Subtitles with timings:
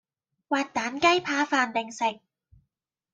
[0.47, 2.19] 滑蛋雞扒飯定食